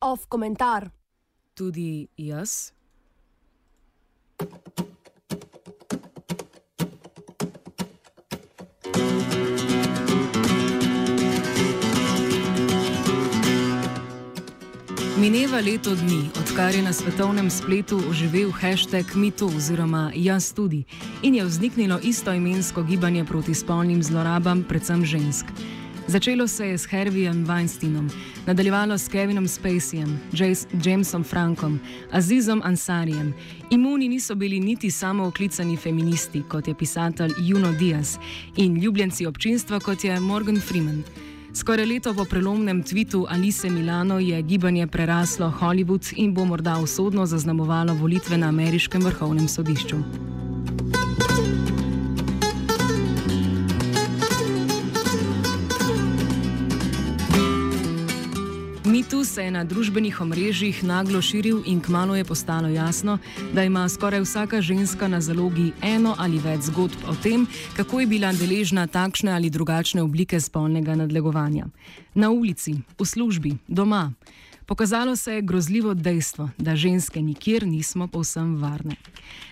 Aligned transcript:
Off 0.00 0.26
komentar. 0.28 0.90
Tudi 1.54 2.08
jaz. 2.16 2.72
Mineva 15.32 15.60
leto 15.60 15.94
dni, 15.94 16.28
odkar 16.40 16.74
je 16.74 16.82
na 16.82 16.92
svetovnem 16.92 17.50
spletu 17.50 17.96
oživel 18.08 18.50
hashtag 18.52 19.16
MeToo 19.16 19.48
oziroma 19.56 20.12
Jaz 20.14 20.52
tudi 20.52 20.84
in 21.22 21.34
je 21.34 21.44
vzniknilo 21.44 21.98
istoimensko 22.02 22.82
gibanje 22.82 23.24
proti 23.24 23.54
spolnim 23.54 24.02
zlorabam, 24.02 24.64
predvsem 24.68 25.04
žensk. 25.04 25.46
Začelo 26.06 26.48
se 26.48 26.68
je 26.68 26.78
s 26.78 26.86
Harveyjem 26.86 27.46
Weinsteinom, 27.46 28.10
nadaljevalo 28.46 28.98
s 28.98 29.08
Kevinom 29.08 29.48
Spaceyjem, 29.48 30.18
Jamesom 30.84 31.24
Frankom, 31.24 31.80
Azizom 32.10 32.60
Ansarijem. 32.64 33.34
Imuni 33.70 34.08
niso 34.08 34.34
bili 34.34 34.60
niti 34.60 34.90
samo 34.90 35.24
oklicani 35.24 35.76
feministi, 35.76 36.42
kot 36.48 36.68
je 36.68 36.74
pisatelj 36.74 37.32
Juno 37.38 37.72
Diaz, 37.72 38.18
in 38.56 38.76
ljubljenci 38.82 39.26
občinstva, 39.26 39.80
kot 39.80 40.04
je 40.04 40.20
Morgan 40.20 40.60
Freeman. 40.60 41.02
Skoraj 41.54 41.86
leto 41.86 42.14
po 42.14 42.24
prelomnem 42.24 42.82
tvitu 42.82 43.26
Alice 43.28 43.70
Milano 43.70 44.18
je 44.18 44.42
gibanje 44.42 44.86
preraslo 44.86 45.52
Hollywood 45.60 46.12
in 46.16 46.34
bo 46.34 46.44
morda 46.44 46.78
usodno 46.78 47.26
zaznamovalo 47.26 47.94
volitve 47.94 48.38
na 48.38 48.48
ameriškem 48.48 49.02
vrhovnem 49.04 49.48
sodišču. 49.48 49.96
Se 59.32 59.44
je 59.44 59.50
na 59.50 59.64
družbenih 59.64 60.20
omrežjih 60.20 60.82
naglo 60.84 61.22
širil 61.24 61.62
in 61.64 61.78
kmalo 61.80 62.16
je 62.16 62.24
postalo 62.24 62.68
jasno, 62.68 63.16
da 63.54 63.64
ima 63.64 63.88
skoraj 63.88 64.20
vsaka 64.20 64.60
ženska 64.60 65.08
na 65.08 65.20
zalogi 65.20 65.72
eno 65.82 66.12
ali 66.18 66.36
več 66.38 66.68
zgodb 66.68 67.06
o 67.08 67.14
tem, 67.22 67.46
kako 67.76 68.00
je 68.00 68.06
bila 68.06 68.32
deležna 68.36 68.84
takšne 68.86 69.32
ali 69.32 69.50
drugačne 69.50 70.02
oblike 70.02 70.40
spolnega 70.40 70.94
nadlegovanja. 70.94 71.64
Na 72.14 72.28
ulici, 72.30 72.76
v 73.00 73.06
službi, 73.08 73.56
doma. 73.68 74.10
Pokazalo 74.72 75.16
se 75.16 75.32
je 75.34 75.42
grozljivo 75.42 75.94
dejstvo, 75.94 76.48
da 76.58 76.76
ženske 76.76 77.22
nikjer 77.22 77.66
nismo 77.66 78.08
povsem 78.08 78.56
varne. 78.56 78.96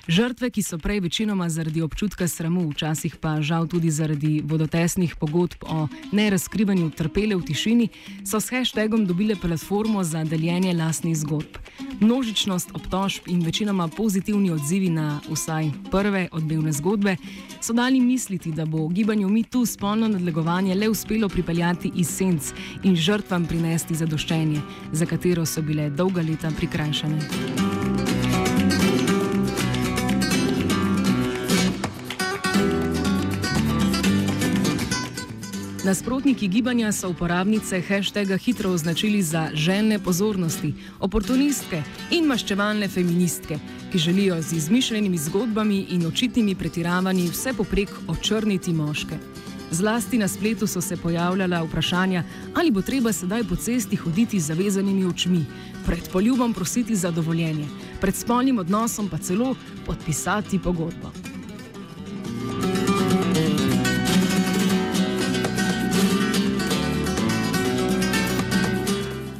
Žrtve, 0.09 0.49
ki 0.51 0.63
so 0.63 0.79
prej 0.79 1.01
večinoma 1.01 1.49
zaradi 1.49 1.83
občutka 1.83 2.29
sramu, 2.29 2.71
včasih 2.71 3.17
pa 3.17 3.43
žal 3.43 3.67
tudi 3.69 3.91
zaradi 3.91 4.41
vodotesnih 4.45 5.17
pogodb 5.21 5.63
o 5.63 5.89
nerazkrivanju 6.13 6.91
trpele 6.91 7.37
v 7.37 7.45
tišini, 7.45 7.89
so 8.25 8.41
s 8.41 8.49
hashtagom 8.51 9.05
dobile 9.07 9.37
platformo 9.37 10.05
za 10.05 10.25
deljenje 10.25 10.73
lastnih 10.75 11.17
zgodb. 11.17 11.61
Množičnost 12.01 12.71
obtožb 12.75 13.29
in 13.29 13.45
večinoma 13.45 13.89
pozitivni 13.89 14.51
odzivi 14.51 14.89
na 14.89 15.21
vsaj 15.29 15.71
prve 15.91 16.29
odbevne 16.33 16.73
zgodbe 16.73 17.17
so 17.61 17.73
dali 17.73 18.01
misliti, 18.01 18.53
da 18.53 18.65
bo 18.65 18.89
gibanju 18.89 19.29
MeToo 19.29 19.67
spolno 19.67 20.09
nadlegovanje 20.09 20.75
le 20.75 20.89
uspelo 20.89 21.29
pripeljati 21.29 21.93
iz 21.95 22.09
senc 22.09 22.53
in 22.83 22.97
žrtvam 22.97 23.47
prinesti 23.47 23.95
zadoščenje, 23.95 24.61
za 24.93 25.07
katero 25.11 25.47
so 25.47 25.63
bile 25.63 25.91
dolga 25.91 26.23
leta 26.23 26.51
prikrajšane. 26.57 27.19
Nasprotniki 35.85 36.49
gibanja 36.49 36.93
so 36.93 37.09
uporabnice 37.11 37.81
hashtaga 37.81 38.37
hitro 38.37 38.71
označili 38.71 39.23
za 39.23 39.49
žene 39.55 39.99
pozornosti, 39.99 40.75
oportunistke 41.01 41.83
in 42.11 42.29
maščevalne 42.31 42.89
feministke, 42.89 43.59
ki 43.93 43.99
želijo 43.99 44.43
z 44.43 44.53
izmišljenimi 44.57 45.19
zgodbami 45.19 45.87
in 45.91 46.07
očitnimi 46.07 46.55
pretiravanji 46.55 47.31
vse 47.33 47.57
poprek 47.57 47.89
očrniti 48.09 48.73
moške. 48.73 49.19
Zlasti 49.71 50.19
na 50.19 50.29
spletu 50.29 50.67
so 50.67 50.81
se 50.81 50.97
pojavljala 50.97 51.63
vprašanja, 51.63 52.25
ali 52.55 52.71
bo 52.71 52.83
treba 52.83 53.13
sedaj 53.13 53.45
po 53.45 53.57
cesti 53.57 53.97
hoditi 53.97 54.41
z 54.41 54.47
zavezanimi 54.47 55.05
očmi, 55.05 55.45
pred 55.87 56.09
poljubom 56.13 56.55
prositi 56.55 56.97
za 56.97 57.11
dovoljenje, 57.11 57.67
pred 58.01 58.15
spolnim 58.15 58.59
odnosom 58.59 59.09
pa 59.09 59.19
celo 59.19 59.55
podpisati 59.87 60.59
pogodbo. 60.59 61.13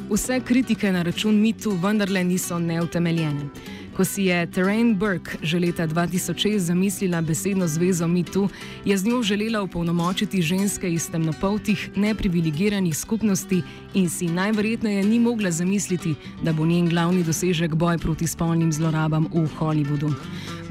Vse 0.09 0.39
kritike 0.39 0.91
na 0.91 1.01
račun 1.01 1.41
mitu 1.41 1.71
vendarle 1.71 2.23
niso 2.23 2.59
neutemeljene. 2.59 3.49
Ko 3.95 4.05
si 4.05 4.31
je 4.31 4.47
Terrain 4.47 4.95
Burke 4.95 5.37
že 5.43 5.59
leta 5.59 5.87
2006 5.87 6.57
zamislila 6.57 7.21
besedno 7.21 7.67
zvezo 7.67 8.07
MeToo, 8.07 8.49
je 8.85 8.97
z 8.97 9.05
njo 9.05 9.23
želela 9.23 9.61
upolnomočiti 9.61 10.41
ženske 10.41 10.93
iz 10.93 11.09
temnopoltih, 11.11 11.89
neprivilegiranih 11.95 12.97
skupnosti 12.97 13.63
in 13.93 14.09
si 14.09 14.27
najverjetneje 14.27 15.03
ni 15.03 15.19
mogla 15.19 15.51
zamisliti, 15.51 16.15
da 16.43 16.53
bo 16.53 16.65
njen 16.65 16.89
glavni 16.89 17.23
dosežek 17.23 17.75
boj 17.75 17.97
proti 17.97 18.27
spolnim 18.27 18.71
zlorabam 18.71 19.27
v 19.33 19.47
Hollywoodu. 19.59 20.13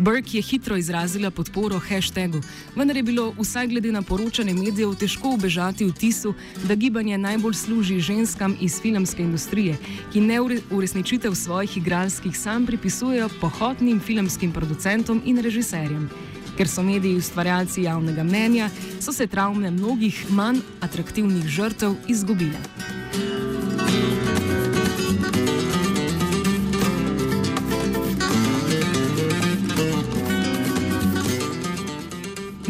Burke 0.00 0.38
je 0.38 0.42
hitro 0.42 0.76
izrazila 0.76 1.30
podporo 1.30 1.78
hashtagu, 1.78 2.40
vendar 2.76 2.96
je 2.96 3.02
bilo 3.02 3.34
vsaj 3.38 3.66
glede 3.68 3.92
na 3.92 4.02
poročanje 4.02 4.54
medijev 4.54 4.94
težko 4.94 5.34
ubežati 5.34 5.84
vtisu, 5.84 6.34
da 6.64 6.74
gibanje 6.74 7.18
najbolj 7.18 7.54
služi 7.54 8.00
ženskam 8.00 8.56
iz 8.60 8.80
filmske 8.80 9.22
industrije, 9.22 9.76
ki 10.12 10.20
ne 10.20 10.40
uresničitev 10.70 11.34
svojih 11.34 11.76
igralskih 11.76 12.38
sam 12.38 12.66
pripisujejo 12.66 13.28
pohotnim 13.40 14.00
filmskim 14.00 14.52
producentom 14.52 15.22
in 15.24 15.38
režiserjem. 15.38 16.08
Ker 16.56 16.68
so 16.68 16.82
mediji 16.82 17.16
ustvarjalci 17.16 17.82
javnega 17.82 18.24
mnenja, 18.24 18.70
so 19.00 19.12
se 19.12 19.26
travme 19.26 19.70
mnogih 19.70 20.24
manj 20.30 20.64
atraktivnih 20.80 21.44
žrtev 21.44 21.94
izgubile. 22.08 22.89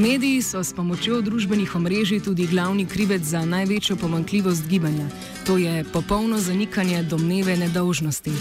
Mediji 0.00 0.42
so 0.42 0.62
s 0.64 0.72
pomočjo 0.72 1.18
družbenih 1.20 1.74
omrežij 1.76 2.22
tudi 2.24 2.46
glavni 2.48 2.86
krivec 2.88 3.22
za 3.22 3.42
največjo 3.44 3.96
pomankljivost 3.96 4.68
gibanja, 4.68 5.04
to 5.46 5.58
je 5.58 5.84
popolno 5.92 6.38
zanikanje 6.38 7.02
domneve 7.02 7.56
nedolžnosti. 7.56 8.32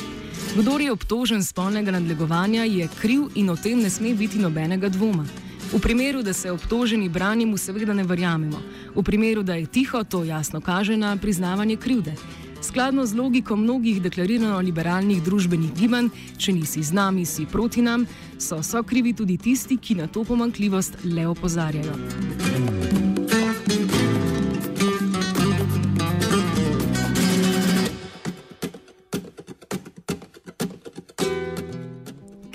Kdor 0.56 0.82
je 0.82 0.92
obtožen 0.92 1.44
spolnega 1.44 1.92
nadlegovanja, 1.92 2.64
je 2.64 2.88
kriv 3.02 3.28
in 3.36 3.50
o 3.50 3.58
tem 3.60 3.82
ne 3.84 3.90
sme 3.90 4.14
biti 4.16 4.40
nobenega 4.40 4.90
dvoma. 4.90 5.26
V 5.74 5.82
primeru, 5.84 6.24
da 6.24 6.34
se 6.34 6.52
obtoženi 6.52 7.10
brani, 7.10 7.46
mu 7.46 7.58
seveda 7.58 7.94
ne 7.94 8.04
verjamemo. 8.04 8.62
V 8.96 9.04
primeru, 9.04 9.44
da 9.44 9.60
je 9.60 9.68
tiho, 9.68 10.04
to 10.04 10.24
jasno 10.24 10.62
kaže 10.62 10.98
na 10.98 11.18
priznavanje 11.18 11.76
krivde. 11.76 12.16
Skladno 12.62 13.06
z 13.06 13.16
logiko 13.16 13.56
mnogih 13.56 14.02
deklarirano 14.02 14.60
liberalnih 14.60 15.24
družbenih 15.24 15.72
gibanj, 15.74 16.10
če 16.38 16.54
nisi 16.54 16.84
z 16.84 16.94
nami, 16.94 17.26
si 17.26 17.46
proti 17.46 17.82
nam, 17.82 18.06
so 18.38 18.64
so 18.64 18.84
krivi 18.84 19.14
tudi 19.14 19.38
tisti, 19.38 19.78
ki 19.78 19.96
na 19.96 20.08
to 20.08 20.24
pomankljivost 20.28 21.00
le 21.04 21.28
opozarjajo. 21.28 22.79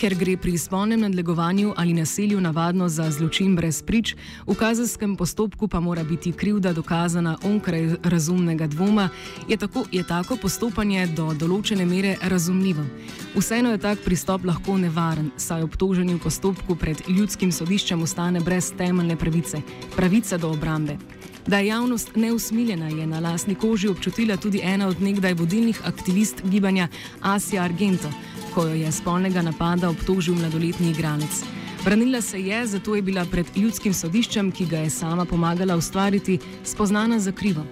Ker 0.04 0.12
gre 0.20 0.34
pri 0.36 0.58
spolnem 0.60 1.00
nadlegovanju 1.00 1.72
ali 1.76 1.94
nasilju 1.96 2.40
navadno 2.40 2.88
za 2.88 3.06
zločin 3.10 3.54
brez 3.56 3.80
prič, 3.82 4.12
v 4.46 4.52
kazenskem 4.54 5.16
postopku 5.16 5.64
pa 5.68 5.80
mora 5.80 6.04
biti 6.04 6.32
krivda 6.32 6.72
dokazana 6.76 7.38
onkraj 7.44 7.96
razumnega 8.02 8.66
dvoma, 8.66 9.08
je 9.48 9.56
tako, 9.56 9.84
je 9.92 10.02
tako 10.04 10.36
postopanje 10.36 11.06
do 11.16 11.30
določene 11.32 11.86
mere 11.88 12.18
razumljivo. 12.20 12.84
Vseeno 13.32 13.72
je 13.72 13.80
tak 13.80 14.04
pristop 14.04 14.44
lahko 14.44 14.76
nevaren, 14.76 15.32
saj 15.40 15.64
obtoženi 15.64 16.18
v 16.18 16.20
postopku 16.20 16.76
pred 16.76 17.00
ljudskim 17.08 17.48
sodiščem 17.48 18.04
ostane 18.04 18.44
brez 18.44 18.74
temeljne 18.76 19.16
pravice, 19.16 19.62
pravice 19.96 20.36
do 20.38 20.52
obrambe. 20.52 20.98
Da 21.46 21.58
je 21.58 21.72
javnost 21.72 22.16
neusmiljena, 22.16 22.92
je 22.92 23.06
na 23.06 23.24
lasni 23.24 23.54
koži 23.54 23.88
občutila 23.88 24.36
tudi 24.36 24.60
ena 24.64 24.88
od 24.88 25.00
nekdaj 25.00 25.34
vodilnih 25.34 25.80
aktivist 25.88 26.44
gibanja 26.44 26.88
Asija 27.20 27.64
Argento 27.64 28.12
ko 28.54 28.66
jo 28.66 28.74
je 28.74 28.92
spolnega 28.92 29.42
napada 29.42 29.90
obtožil 29.90 30.34
mladoletni 30.34 30.90
igralec. 30.90 31.42
Branila 31.84 32.20
se 32.20 32.40
je, 32.40 32.66
zato 32.66 32.94
je 32.94 33.02
bila 33.02 33.24
pred 33.24 33.46
ljudskim 33.56 33.94
sodiščem, 33.94 34.52
ki 34.52 34.66
ga 34.66 34.84
je 34.86 34.90
sama 34.90 35.24
pomagala 35.24 35.76
ustvariti, 35.76 36.38
spoznana 36.64 37.18
za 37.18 37.32
krivo. 37.32 37.66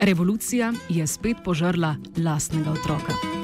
Revolucija 0.00 0.72
je 0.88 1.06
spet 1.06 1.42
požrla 1.44 1.96
lastnega 2.16 2.70
otroka. 2.70 3.35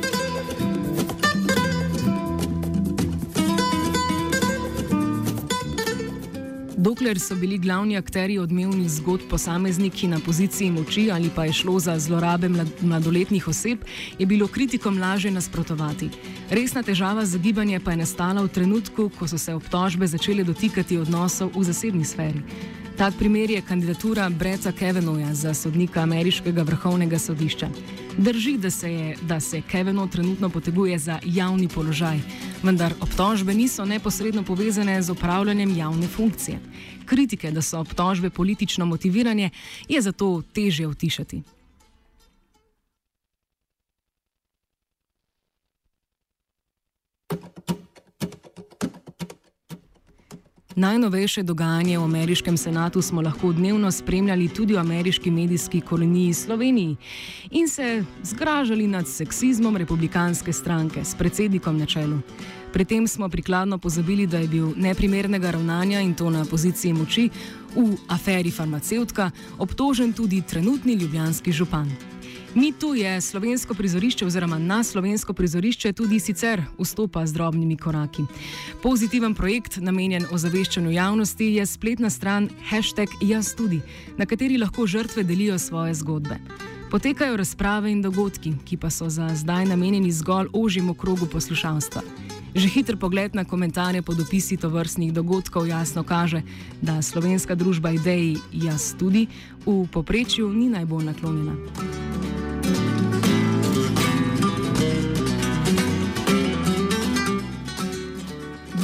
Dokler 6.92 7.20
so 7.20 7.34
bili 7.34 7.56
glavni 7.58 7.96
akteri 7.96 8.34
odmevnih 8.38 8.90
zgodb 8.90 9.22
posamezniki 9.30 10.06
na 10.06 10.18
poziciji 10.20 10.70
moči 10.70 11.06
ali 11.12 11.30
pa 11.34 11.44
je 11.44 11.52
šlo 11.52 11.78
za 11.80 11.94
zlorabe 11.98 12.50
mladoletnih 12.80 13.48
oseb, 13.48 13.78
je 14.18 14.26
bilo 14.26 14.46
kritikom 14.46 14.98
lažje 15.00 15.30
nasprotovati. 15.30 16.10
Resna 16.50 16.82
težava 16.82 17.24
za 17.24 17.38
gibanje 17.38 17.80
pa 17.80 17.90
je 17.90 17.96
nastala 17.96 18.42
v 18.42 18.48
trenutku, 18.48 19.08
ko 19.18 19.28
so 19.28 19.38
se 19.38 19.54
obtožbe 19.54 20.06
začele 20.06 20.44
dotikati 20.44 20.98
odnosov 20.98 21.56
v 21.56 21.64
zasebni 21.64 22.04
sferi. 22.04 22.44
Tak 22.96 23.14
primer 23.18 23.50
je 23.50 23.62
kandidatura 23.62 24.28
Breca 24.28 24.72
Kevenoja 24.72 25.34
za 25.34 25.54
sodnika 25.54 26.00
ameriškega 26.00 26.62
vrhovnega 26.62 27.18
sodišča. 27.18 27.68
Drži, 28.18 28.58
da 28.58 28.70
se, 28.70 28.92
je, 28.92 29.16
da 29.22 29.40
se 29.40 29.62
Keveno 29.62 30.06
trenutno 30.06 30.48
poteguje 30.48 30.98
za 30.98 31.18
javni 31.24 31.68
položaj, 31.68 32.18
vendar 32.62 32.92
obtožbe 33.00 33.54
niso 33.54 33.84
neposredno 33.84 34.42
povezane 34.42 35.02
z 35.02 35.10
upravljanjem 35.10 35.76
javne 35.76 36.06
funkcije. 36.06 36.58
Kritike, 37.06 37.50
da 37.50 37.62
so 37.62 37.80
obtožbe 37.80 38.30
politično 38.30 38.86
motivirane, 38.86 39.50
je 39.88 40.02
zato 40.02 40.42
težje 40.52 40.86
utišati. 40.86 41.42
Najnovejše 50.76 51.42
dogajanje 51.42 51.98
v 51.98 52.04
ameriškem 52.04 52.56
senatu 52.56 53.02
smo 53.02 53.20
lahko 53.20 53.52
dnevno 53.52 53.90
spremljali 53.90 54.48
tudi 54.48 54.74
v 54.74 54.78
ameriški 54.78 55.30
medijski 55.30 55.80
koloniji 55.80 56.34
Sloveniji 56.34 56.96
in 57.50 57.68
se 57.68 58.04
zgražali 58.22 58.86
nad 58.86 59.08
seksizmom 59.08 59.76
republikanske 59.76 60.52
stranke 60.52 61.04
s 61.04 61.14
predsednikom 61.14 61.78
na 61.78 61.86
čelu. 61.86 62.18
Pri 62.72 62.84
tem 62.84 63.08
smo 63.08 63.28
prikladno 63.28 63.78
pozabili, 63.78 64.26
da 64.26 64.38
je 64.38 64.48
bil 64.48 64.72
neprimernega 64.76 65.50
ravnanja 65.50 66.00
in 66.00 66.14
to 66.14 66.30
na 66.30 66.44
poziciji 66.44 66.92
moči 66.92 67.28
v 67.76 67.96
aferi 68.08 68.50
farmacevtka 68.50 69.30
obtožen 69.58 70.12
tudi 70.12 70.42
trenutni 70.42 70.94
ljubljanski 70.94 71.52
župan. 71.52 71.90
Mi 72.54 72.72
tu 72.72 72.94
je 72.94 73.20
slovensko 73.20 73.74
prizorišče, 73.74 74.26
oziroma 74.26 74.58
na 74.58 74.84
slovensko 74.84 75.32
prizorišče 75.32 75.92
tudi 75.92 76.20
sicer 76.20 76.62
vstopa 76.78 77.26
z 77.26 77.32
drobnimi 77.32 77.76
koraki. 77.76 78.22
Pozitiven 78.82 79.34
projekt, 79.34 79.78
namenjen 79.80 80.26
ozaveščanju 80.32 80.90
javnosti, 80.90 81.44
je 81.44 81.66
spletna 81.66 82.10
stran 82.10 82.50
hashtag 82.68 83.08
Jaz 83.22 83.54
tudi, 83.56 83.80
na 84.16 84.26
kateri 84.26 84.58
lahko 84.58 84.86
žrtve 84.86 85.24
delijo 85.24 85.58
svoje 85.58 85.94
zgodbe. 85.94 86.36
Potekajo 86.90 87.36
razprave 87.36 87.92
in 87.92 88.02
dogodki, 88.02 88.52
ki 88.64 88.76
pa 88.76 88.90
so 88.90 89.08
za 89.08 89.30
zdaj 89.34 89.64
namenjeni 89.66 90.12
zgolj 90.12 90.52
ožjemu 90.52 90.94
krogu 90.94 91.26
poslušalstva. 91.26 92.02
Že 92.54 92.68
hiter 92.68 92.96
pogled 93.00 93.34
na 93.34 93.44
komentarje 93.44 94.02
pod 94.02 94.20
opisi 94.20 94.56
tovrstnih 94.56 95.12
dogodkov 95.12 95.66
jasno 95.66 96.04
kaže, 96.04 96.42
da 96.82 97.02
slovenska 97.02 97.54
družba 97.54 97.90
ideji 97.90 98.36
Jaz 98.52 98.92
tudi 98.98 99.26
v 99.66 99.86
poprečju 99.88 100.52
ni 100.52 100.68
najbolj 100.68 101.04
naklonjena. 101.04 102.11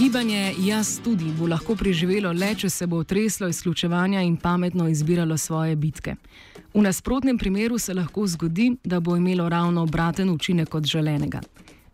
Gibanje 0.08 0.55
Jaz 0.58 1.00
tudi 1.05 1.25
bo 1.38 1.46
lahko 1.46 1.75
preživelo 1.76 2.31
le, 2.32 2.55
če 2.56 2.70
se 2.72 2.87
bo 2.88 3.02
treslo 3.05 3.49
izključevanja 3.52 4.22
in 4.25 4.38
pametno 4.40 4.87
izbiralo 4.88 5.37
svoje 5.37 5.76
bitke. 5.76 6.14
V 6.72 6.81
nasprotnem 6.81 7.37
primeru 7.38 7.76
se 7.78 7.93
lahko 7.94 8.25
zgodi, 8.26 8.70
da 8.84 9.00
bo 9.00 9.16
imelo 9.16 9.49
ravno 9.49 9.82
obraten 9.82 10.31
učinek 10.31 10.75
od 10.75 10.87
želenega. 10.88 11.43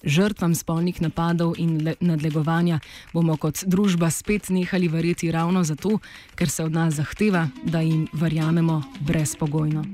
Žrtvam 0.04 0.54
spolnih 0.54 1.02
napadov 1.02 1.58
in 1.58 1.94
nadlegovanja 2.00 2.78
bomo 3.12 3.34
kot 3.36 3.64
družba 3.66 4.10
spet 4.10 4.48
nehali 4.48 4.88
verjeti 4.88 5.32
ravno 5.32 5.64
zato, 5.64 5.98
ker 6.38 6.48
se 6.48 6.64
od 6.64 6.72
nas 6.72 6.94
zahteva, 6.94 7.48
da 7.64 7.80
jim 7.80 8.06
verjamemo 8.12 8.82
brezpogojno. 9.00 9.84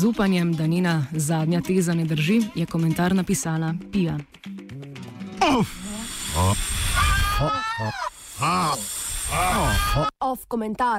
Z 0.00 0.04
upanjem, 0.04 0.52
da 0.56 0.66
njena 0.66 1.06
zadnja 1.12 1.60
teza 1.60 1.94
ne 1.94 2.04
drži, 2.04 2.42
je 2.54 2.66
komentar 2.66 3.14
napisala 3.14 3.74
Pija. 3.92 4.18
Off 10.20 10.44
komentar. 10.48 10.98